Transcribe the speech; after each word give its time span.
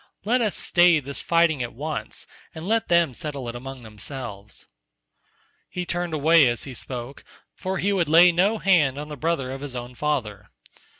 Let 0.25 0.41
us 0.41 0.57
stay 0.57 0.99
this 0.99 1.21
fighting 1.21 1.61
at 1.61 1.75
once 1.75 2.25
and 2.55 2.67
let 2.67 2.87
them 2.87 3.13
settle 3.13 3.47
it 3.49 3.53
among 3.55 3.83
themselves." 3.83 4.65
He 5.69 5.85
turned 5.85 6.15
away 6.15 6.47
as 6.47 6.63
he 6.63 6.73
spoke, 6.73 7.23
for 7.53 7.77
he 7.77 7.93
would 7.93 8.09
lay 8.09 8.31
no 8.31 8.57
hand 8.57 8.97
on 8.97 9.09
the 9.09 9.15
brother 9.15 9.51
of 9.51 9.61
his 9.61 9.75
own 9.75 9.93
father. 9.93 10.49